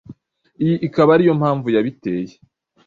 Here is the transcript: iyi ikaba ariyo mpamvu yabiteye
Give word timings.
iyi 0.63 0.75
ikaba 0.87 1.09
ariyo 1.15 1.33
mpamvu 1.39 1.67
yabiteye 1.75 2.33